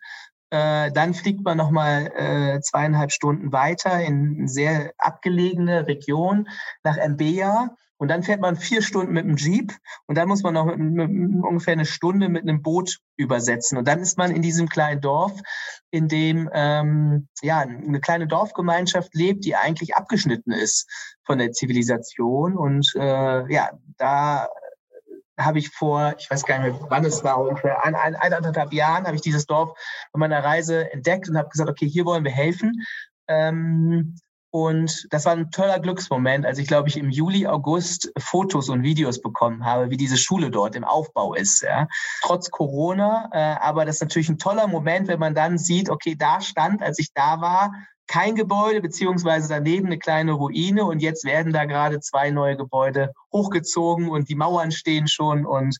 Äh, 0.50 0.90
dann 0.92 1.14
fliegt 1.14 1.44
man 1.44 1.56
nochmal 1.56 2.10
äh, 2.16 2.60
zweieinhalb 2.60 3.12
Stunden 3.12 3.52
weiter 3.52 4.00
in 4.00 4.36
eine 4.38 4.48
sehr 4.48 4.92
abgelegene 4.98 5.86
Region 5.86 6.48
nach 6.82 6.96
Mbeya. 6.96 7.76
Und 8.00 8.08
dann 8.08 8.22
fährt 8.22 8.40
man 8.40 8.56
vier 8.56 8.80
Stunden 8.80 9.12
mit 9.12 9.26
dem 9.26 9.36
Jeep 9.36 9.74
und 10.06 10.16
dann 10.16 10.26
muss 10.26 10.42
man 10.42 10.54
noch 10.54 10.64
mit, 10.64 10.78
mit, 10.78 11.10
mit 11.10 11.44
ungefähr 11.44 11.74
eine 11.74 11.84
Stunde 11.84 12.30
mit 12.30 12.42
einem 12.42 12.62
Boot 12.62 12.96
übersetzen. 13.18 13.76
Und 13.76 13.86
dann 13.86 14.00
ist 14.00 14.16
man 14.16 14.34
in 14.34 14.40
diesem 14.40 14.70
kleinen 14.70 15.02
Dorf, 15.02 15.38
in 15.90 16.08
dem 16.08 16.48
ähm, 16.54 17.28
ja 17.42 17.58
eine 17.58 18.00
kleine 18.00 18.26
Dorfgemeinschaft 18.26 19.14
lebt, 19.14 19.44
die 19.44 19.54
eigentlich 19.54 19.96
abgeschnitten 19.96 20.50
ist 20.50 20.88
von 21.24 21.36
der 21.36 21.52
Zivilisation. 21.52 22.56
Und 22.56 22.90
äh, 22.96 23.52
ja, 23.52 23.70
da 23.98 24.48
habe 25.38 25.58
ich 25.58 25.68
vor, 25.68 26.14
ich 26.18 26.30
weiß 26.30 26.46
gar 26.46 26.58
nicht 26.58 26.80
mehr, 26.80 26.90
wann 26.90 27.04
es 27.04 27.22
war, 27.22 27.38
ungefähr 27.38 27.84
ein, 27.84 27.94
ein, 27.94 28.16
eineinhalb 28.16 28.72
Jahren 28.72 29.04
habe 29.04 29.16
ich 29.16 29.22
dieses 29.22 29.44
Dorf 29.44 29.78
bei 30.12 30.20
meiner 30.20 30.42
Reise 30.42 30.90
entdeckt 30.90 31.28
und 31.28 31.36
habe 31.36 31.50
gesagt, 31.50 31.68
okay, 31.68 31.86
hier 31.86 32.06
wollen 32.06 32.24
wir 32.24 32.32
helfen. 32.32 32.82
Ähm, 33.28 34.16
und 34.50 35.06
das 35.10 35.24
war 35.26 35.32
ein 35.32 35.50
toller 35.50 35.78
Glücksmoment, 35.78 36.44
als 36.44 36.58
ich, 36.58 36.66
glaube 36.66 36.88
ich, 36.88 36.96
im 36.96 37.10
Juli, 37.10 37.46
August 37.46 38.12
Fotos 38.18 38.68
und 38.68 38.82
Videos 38.82 39.20
bekommen 39.20 39.64
habe, 39.64 39.90
wie 39.90 39.96
diese 39.96 40.16
Schule 40.16 40.50
dort 40.50 40.74
im 40.74 40.84
Aufbau 40.84 41.34
ist. 41.34 41.62
Ja. 41.62 41.86
Trotz 42.22 42.50
Corona, 42.50 43.30
äh, 43.32 43.60
aber 43.60 43.84
das 43.84 43.96
ist 43.96 44.02
natürlich 44.02 44.28
ein 44.28 44.38
toller 44.38 44.66
Moment, 44.66 45.08
wenn 45.08 45.20
man 45.20 45.34
dann 45.34 45.56
sieht, 45.58 45.88
okay, 45.88 46.16
da 46.18 46.40
stand, 46.40 46.82
als 46.82 46.98
ich 46.98 47.12
da 47.14 47.40
war, 47.40 47.72
kein 48.08 48.34
Gebäude, 48.34 48.80
beziehungsweise 48.80 49.48
daneben 49.48 49.86
eine 49.86 49.98
kleine 49.98 50.32
Ruine 50.32 50.84
und 50.84 50.98
jetzt 50.98 51.24
werden 51.24 51.52
da 51.52 51.64
gerade 51.64 52.00
zwei 52.00 52.32
neue 52.32 52.56
Gebäude 52.56 53.12
hochgezogen 53.32 54.08
und 54.08 54.28
die 54.28 54.34
Mauern 54.34 54.72
stehen 54.72 55.06
schon 55.06 55.46
und 55.46 55.76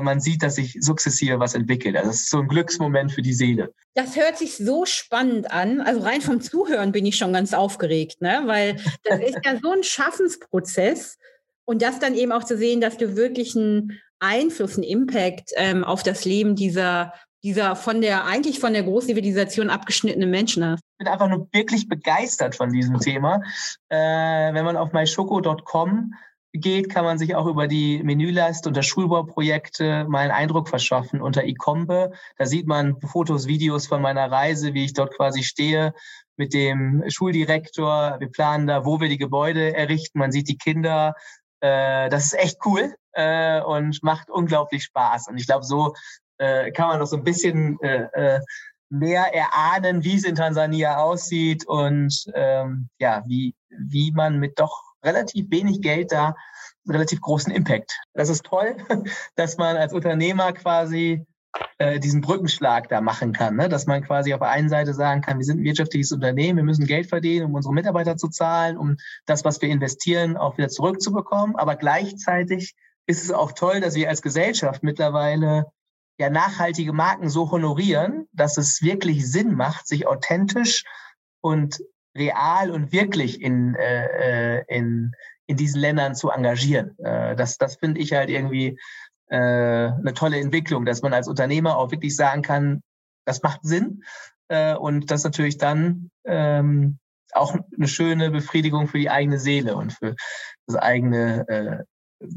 man 0.00 0.20
sieht, 0.20 0.42
dass 0.42 0.54
sich 0.54 0.78
sukzessive 0.80 1.38
was 1.38 1.54
entwickelt. 1.54 1.96
Also 1.96 2.08
das 2.08 2.20
ist 2.20 2.30
so 2.30 2.38
ein 2.38 2.48
Glücksmoment 2.48 3.12
für 3.12 3.22
die 3.22 3.34
Seele. 3.34 3.74
Das 3.94 4.16
hört 4.16 4.38
sich 4.38 4.56
so 4.56 4.86
spannend 4.86 5.50
an. 5.50 5.80
Also 5.80 6.00
rein 6.00 6.20
vom 6.20 6.40
Zuhören 6.40 6.92
bin 6.92 7.04
ich 7.06 7.16
schon 7.16 7.32
ganz 7.32 7.52
aufgeregt, 7.52 8.20
ne? 8.20 8.42
weil 8.46 8.76
das 9.02 9.20
ist 9.20 9.38
ja 9.44 9.58
so 9.60 9.70
ein 9.70 9.82
Schaffensprozess. 9.82 11.18
Und 11.66 11.82
das 11.82 11.98
dann 11.98 12.14
eben 12.14 12.32
auch 12.32 12.44
zu 12.44 12.58
sehen, 12.58 12.80
dass 12.80 12.98
du 12.98 13.16
wirklich 13.16 13.56
einen 13.56 13.98
Einfluss, 14.18 14.74
einen 14.74 14.84
Impact 14.84 15.50
ähm, 15.56 15.84
auf 15.84 16.02
das 16.02 16.24
Leben 16.24 16.56
dieser 16.56 17.12
dieser 17.44 17.76
von 17.76 18.00
der, 18.00 18.24
eigentlich 18.24 18.58
von 18.58 18.72
der 18.72 18.82
Großzivilisation 18.82 19.68
abgeschnittenen 19.68 20.30
Menschen 20.30 20.64
hast? 20.64 20.80
Ich 20.80 21.04
bin 21.04 21.08
einfach 21.08 21.28
nur 21.28 21.46
wirklich 21.52 21.88
begeistert 21.88 22.56
von 22.56 22.72
diesem 22.72 22.98
Thema. 22.98 23.42
Äh, 23.90 24.54
wenn 24.54 24.64
man 24.64 24.78
auf 24.78 24.92
myschoko.com 24.92 26.14
geht, 26.60 26.88
kann 26.88 27.04
man 27.04 27.18
sich 27.18 27.34
auch 27.34 27.46
über 27.46 27.66
die 27.66 28.02
Menüleiste 28.02 28.68
unter 28.68 28.82
Schulbauprojekte 28.82 30.06
mal 30.08 30.20
einen 30.20 30.30
Eindruck 30.30 30.68
verschaffen 30.68 31.20
unter 31.20 31.44
Icombe. 31.44 32.12
Da 32.38 32.46
sieht 32.46 32.66
man 32.66 33.00
Fotos, 33.00 33.46
Videos 33.46 33.86
von 33.88 34.00
meiner 34.00 34.30
Reise, 34.30 34.72
wie 34.72 34.84
ich 34.84 34.92
dort 34.92 35.14
quasi 35.16 35.42
stehe 35.42 35.94
mit 36.36 36.54
dem 36.54 37.02
Schuldirektor. 37.08 38.16
Wir 38.20 38.30
planen 38.30 38.66
da, 38.66 38.84
wo 38.84 39.00
wir 39.00 39.08
die 39.08 39.18
Gebäude 39.18 39.74
errichten. 39.74 40.18
Man 40.18 40.32
sieht 40.32 40.48
die 40.48 40.56
Kinder. 40.56 41.14
Äh, 41.60 42.08
das 42.08 42.26
ist 42.26 42.38
echt 42.38 42.58
cool 42.64 42.94
äh, 43.12 43.60
und 43.60 44.02
macht 44.02 44.30
unglaublich 44.30 44.84
Spaß. 44.84 45.28
Und 45.28 45.38
ich 45.38 45.46
glaube, 45.46 45.64
so 45.64 45.94
äh, 46.38 46.70
kann 46.70 46.88
man 46.88 47.00
noch 47.00 47.06
so 47.06 47.16
ein 47.16 47.24
bisschen 47.24 47.78
mehr 48.90 49.34
erahnen, 49.34 50.04
wie 50.04 50.14
es 50.14 50.24
in 50.24 50.36
Tansania 50.36 50.98
aussieht 50.98 51.66
und 51.66 52.26
ähm, 52.34 52.88
ja, 52.98 53.24
wie, 53.26 53.54
wie 53.70 54.12
man 54.12 54.38
mit 54.38 54.60
doch 54.60 54.93
relativ 55.04 55.50
wenig 55.50 55.80
Geld 55.82 56.12
da 56.12 56.34
relativ 56.88 57.20
großen 57.20 57.52
Impact. 57.52 57.98
Das 58.14 58.28
ist 58.28 58.44
toll, 58.44 58.76
dass 59.36 59.56
man 59.56 59.76
als 59.76 59.92
Unternehmer 59.92 60.52
quasi 60.52 61.24
äh, 61.78 62.00
diesen 62.00 62.20
Brückenschlag 62.20 62.88
da 62.88 63.00
machen 63.00 63.32
kann, 63.32 63.56
ne? 63.56 63.68
dass 63.68 63.86
man 63.86 64.02
quasi 64.02 64.34
auf 64.34 64.40
der 64.40 64.50
einen 64.50 64.68
Seite 64.68 64.92
sagen 64.92 65.20
kann, 65.20 65.38
wir 65.38 65.44
sind 65.44 65.60
ein 65.60 65.64
wirtschaftliches 65.64 66.12
Unternehmen, 66.12 66.56
wir 66.56 66.64
müssen 66.64 66.86
Geld 66.86 67.08
verdienen, 67.08 67.46
um 67.46 67.54
unsere 67.54 67.74
Mitarbeiter 67.74 68.16
zu 68.16 68.28
zahlen, 68.28 68.76
um 68.76 68.96
das, 69.26 69.44
was 69.44 69.62
wir 69.62 69.68
investieren, 69.68 70.36
auch 70.36 70.58
wieder 70.58 70.68
zurückzubekommen. 70.68 71.56
Aber 71.56 71.76
gleichzeitig 71.76 72.74
ist 73.06 73.22
es 73.22 73.30
auch 73.30 73.52
toll, 73.52 73.80
dass 73.80 73.94
wir 73.94 74.08
als 74.08 74.22
Gesellschaft 74.22 74.82
mittlerweile 74.82 75.66
ja 76.18 76.30
nachhaltige 76.30 76.92
Marken 76.92 77.28
so 77.28 77.50
honorieren, 77.50 78.28
dass 78.32 78.56
es 78.56 78.82
wirklich 78.82 79.30
Sinn 79.30 79.54
macht, 79.54 79.86
sich 79.86 80.06
authentisch 80.06 80.84
und 81.40 81.80
real 82.16 82.70
und 82.70 82.92
wirklich 82.92 83.42
in, 83.42 83.74
äh, 83.74 84.58
äh 84.58 84.64
in, 84.68 85.12
in 85.46 85.56
diesen 85.56 85.80
Ländern 85.80 86.14
zu 86.14 86.30
engagieren. 86.30 86.96
Äh, 86.98 87.36
das 87.36 87.58
das 87.58 87.76
finde 87.76 88.00
ich 88.00 88.12
halt 88.12 88.30
irgendwie 88.30 88.78
äh, 89.28 89.36
eine 89.36 90.14
tolle 90.14 90.38
Entwicklung, 90.38 90.84
dass 90.84 91.02
man 91.02 91.12
als 91.12 91.28
Unternehmer 91.28 91.76
auch 91.76 91.90
wirklich 91.90 92.14
sagen 92.16 92.42
kann, 92.42 92.82
das 93.24 93.42
macht 93.42 93.60
Sinn 93.62 94.02
äh, 94.48 94.74
und 94.74 95.10
das 95.10 95.24
natürlich 95.24 95.58
dann 95.58 96.10
ähm, 96.24 96.98
auch 97.32 97.56
eine 97.76 97.88
schöne 97.88 98.30
Befriedigung 98.30 98.86
für 98.86 98.98
die 98.98 99.10
eigene 99.10 99.38
Seele 99.38 99.76
und 99.76 99.92
für 99.92 100.14
das 100.66 100.76
eigene 100.76 101.48
äh, 101.48 101.84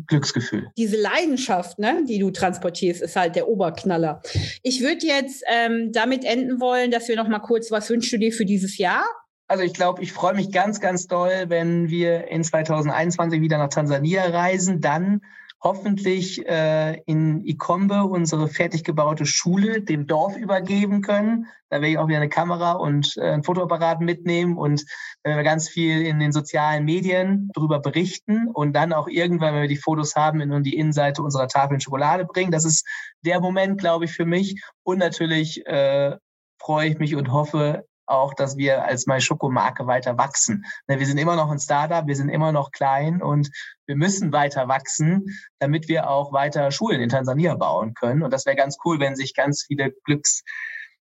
Glücksgefühl. 0.07 0.69
Diese 0.77 0.99
Leidenschaft, 0.99 1.79
ne, 1.79 2.03
die 2.07 2.19
du 2.19 2.31
transportierst, 2.31 3.01
ist 3.01 3.15
halt 3.15 3.35
der 3.35 3.47
Oberknaller. 3.47 4.21
Ich 4.63 4.81
würde 4.81 5.05
jetzt 5.05 5.43
ähm, 5.47 5.91
damit 5.91 6.25
enden 6.25 6.59
wollen, 6.59 6.91
dass 6.91 7.07
wir 7.07 7.15
noch 7.15 7.27
mal 7.27 7.39
kurz, 7.39 7.71
was 7.71 7.89
wünschst 7.89 8.11
du 8.11 8.17
dir 8.17 8.33
für 8.33 8.45
dieses 8.45 8.77
Jahr? 8.77 9.05
Also 9.47 9.63
ich 9.63 9.73
glaube, 9.73 10.03
ich 10.03 10.11
freue 10.11 10.33
mich 10.33 10.51
ganz, 10.51 10.81
ganz 10.81 11.07
doll, 11.07 11.45
wenn 11.47 11.89
wir 11.89 12.27
in 12.27 12.43
2021 12.43 13.41
wieder 13.41 13.57
nach 13.57 13.69
Tansania 13.69 14.25
reisen. 14.25 14.81
Dann 14.81 15.21
hoffentlich 15.61 16.45
äh, 16.47 17.01
in 17.05 17.43
Ikombe 17.45 18.03
unsere 18.03 18.47
fertig 18.47 18.83
gebaute 18.83 19.25
Schule 19.25 19.81
dem 19.81 20.05
Dorf 20.05 20.37
übergeben 20.37 21.01
können. 21.01 21.47
Da 21.69 21.77
werde 21.77 21.87
ich 21.87 21.97
auch 21.97 22.07
wieder 22.07 22.19
eine 22.19 22.29
Kamera 22.29 22.73
und 22.73 23.17
äh, 23.17 23.31
ein 23.31 23.43
Fotoapparat 23.43 23.99
mitnehmen 24.01 24.57
und 24.57 24.85
wenn 25.23 25.35
wir 25.35 25.43
ganz 25.43 25.67
viel 25.67 26.05
in 26.05 26.19
den 26.19 26.31
sozialen 26.31 26.85
Medien 26.85 27.49
darüber 27.53 27.79
berichten 27.79 28.47
und 28.47 28.73
dann 28.73 28.93
auch 28.93 29.07
irgendwann, 29.07 29.55
wenn 29.55 29.63
wir 29.63 29.67
die 29.67 29.77
Fotos 29.77 30.15
haben, 30.15 30.41
in 30.41 30.63
die 30.63 30.77
Innenseite 30.77 31.23
unserer 31.23 31.47
Tafeln 31.47 31.81
Schokolade 31.81 32.25
bringen. 32.25 32.51
Das 32.51 32.65
ist 32.65 32.85
der 33.25 33.41
Moment, 33.41 33.79
glaube 33.79 34.05
ich, 34.05 34.11
für 34.11 34.25
mich. 34.25 34.61
Und 34.83 34.99
natürlich 34.99 35.65
äh, 35.65 36.15
freue 36.59 36.89
ich 36.89 36.99
mich 36.99 37.15
und 37.15 37.31
hoffe, 37.31 37.85
auch, 38.07 38.33
dass 38.33 38.57
wir 38.57 38.83
als 38.83 39.05
MySchoco-Marke 39.07 39.87
weiter 39.87 40.17
wachsen. 40.17 40.65
Ne, 40.87 40.99
wir 40.99 41.05
sind 41.05 41.17
immer 41.17 41.35
noch 41.35 41.51
ein 41.51 41.59
Startup, 41.59 42.07
wir 42.07 42.15
sind 42.15 42.29
immer 42.29 42.51
noch 42.51 42.71
klein 42.71 43.21
und 43.21 43.49
wir 43.85 43.95
müssen 43.95 44.31
weiter 44.33 44.67
wachsen, 44.67 45.37
damit 45.59 45.87
wir 45.87 46.09
auch 46.09 46.33
weiter 46.33 46.71
Schulen 46.71 47.01
in 47.01 47.09
Tansania 47.09 47.55
bauen 47.55 47.93
können. 47.93 48.23
Und 48.23 48.31
das 48.31 48.45
wäre 48.45 48.55
ganz 48.55 48.77
cool, 48.85 48.99
wenn 48.99 49.15
sich 49.15 49.33
ganz 49.33 49.63
viele 49.65 49.91
Glücks 50.03 50.43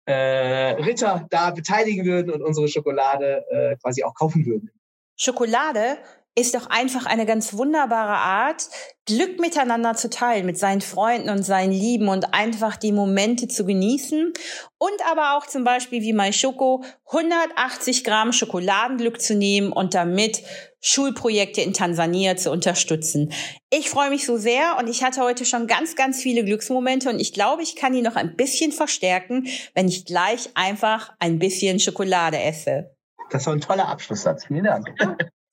äh, 0.06 0.96
da 1.30 1.52
beteiligen 1.52 2.06
würden 2.06 2.32
und 2.32 2.42
unsere 2.42 2.68
Schokolade 2.68 3.46
äh, 3.50 3.76
quasi 3.78 4.04
auch 4.04 4.14
kaufen 4.14 4.46
würden. 4.46 4.72
Schokolade 5.16 5.98
ist 6.36 6.56
doch 6.56 6.68
einfach 6.68 7.06
eine 7.06 7.26
ganz 7.26 7.54
wunderbare 7.54 8.16
Art, 8.16 8.70
Glück 9.06 9.40
miteinander 9.40 9.96
zu 9.96 10.10
teilen 10.10 10.46
mit 10.46 10.58
seinen 10.58 10.80
Freunden 10.80 11.30
und 11.30 11.44
seinen 11.44 11.74
Lieben 11.74 12.08
und 12.08 12.34
einfach 12.34 12.78
die 12.78 12.94
Momente 12.94 13.50
zu 13.50 13.66
genießen 13.66 14.32
und 14.78 15.12
aber 15.12 15.36
auch 15.36 15.46
zum 15.46 15.66
Beispiel 15.66 16.02
wie 16.02 16.14
My 16.14 16.32
Schoko 16.32 16.84
180 17.08 18.06
Gramm 18.06 18.32
Schokoladenglück 18.32 19.22
zu 19.22 19.36
nehmen 19.36 19.74
und 19.74 19.94
damit 19.94 20.44
Schulprojekte 20.80 21.62
in 21.62 21.74
Tansania 21.74 22.38
zu 22.38 22.52
unterstützen. 22.52 23.34
Ich 23.70 23.90
freue 23.90 24.10
mich 24.10 24.26
so 24.26 24.38
sehr 24.38 24.78
und 24.80 24.88
ich 24.88 25.04
hatte 25.04 25.22
heute 25.22 25.46
schon 25.46 25.68
ganz, 25.68 25.96
ganz 25.96 26.22
viele 26.22 26.46
Glücksmomente 26.46 27.10
und 27.10 27.20
ich 27.20 27.34
glaube, 27.34 27.64
ich 27.64 27.76
kann 27.76 27.92
die 27.92 28.02
noch 28.02 28.16
ein 28.16 28.38
bisschen 28.38 28.72
verstärken, 28.72 29.48
wenn 29.76 29.90
ich 29.90 30.06
gleich 30.06 30.50
einfach 30.54 31.12
ein 31.20 31.40
bisschen 31.40 31.80
Schokolade 31.80 32.40
esse. 32.40 32.96
Das 33.32 33.46
war 33.46 33.54
ein 33.54 33.62
toller 33.62 33.88
Abschlusssatz. 33.88 34.46
Vielen 34.46 34.64
Dank. 34.64 34.88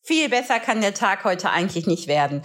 Viel 0.09 0.31
besser 0.31 0.59
kann 0.59 0.81
der 0.81 0.95
Tag 0.95 1.25
heute 1.25 1.51
eigentlich 1.51 1.87
nicht 1.87 2.09
werden. 2.09 2.41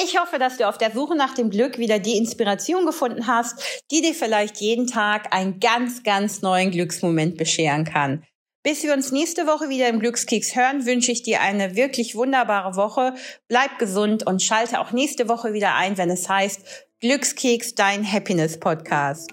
Ich 0.00 0.20
hoffe, 0.20 0.38
dass 0.38 0.56
du 0.56 0.68
auf 0.68 0.78
der 0.78 0.92
Suche 0.92 1.16
nach 1.16 1.34
dem 1.34 1.50
Glück 1.50 1.76
wieder 1.76 1.98
die 1.98 2.16
Inspiration 2.16 2.86
gefunden 2.86 3.26
hast, 3.26 3.82
die 3.90 4.02
dir 4.02 4.14
vielleicht 4.14 4.58
jeden 4.58 4.86
Tag 4.86 5.34
einen 5.34 5.58
ganz, 5.58 6.04
ganz 6.04 6.42
neuen 6.42 6.70
Glücksmoment 6.70 7.36
bescheren 7.36 7.82
kann. 7.82 8.22
Bis 8.62 8.84
wir 8.84 8.92
uns 8.92 9.10
nächste 9.10 9.48
Woche 9.48 9.68
wieder 9.68 9.88
im 9.88 9.98
Glückskeks 9.98 10.54
hören, 10.54 10.86
wünsche 10.86 11.10
ich 11.10 11.24
dir 11.24 11.40
eine 11.40 11.74
wirklich 11.74 12.14
wunderbare 12.14 12.76
Woche. 12.76 13.14
Bleib 13.48 13.80
gesund 13.80 14.24
und 14.24 14.40
schalte 14.40 14.78
auch 14.78 14.92
nächste 14.92 15.28
Woche 15.28 15.52
wieder 15.52 15.74
ein, 15.74 15.98
wenn 15.98 16.10
es 16.10 16.28
heißt 16.28 16.60
Glückskeks, 17.00 17.74
dein 17.74 18.06
Happiness 18.12 18.60
Podcast. 18.60 19.32